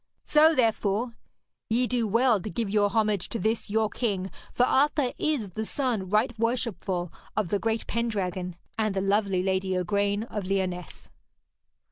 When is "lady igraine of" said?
9.43-10.43